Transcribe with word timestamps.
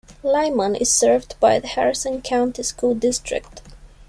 Lyman 0.23 0.73
is 0.75 0.91
served 0.91 1.39
by 1.39 1.59
the 1.59 1.67
Harrison 1.67 2.23
County 2.23 2.63
School 2.63 2.95
District. 2.95 3.61